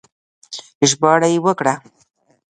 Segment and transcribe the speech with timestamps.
[0.89, 1.73] ژباړه يې وکړه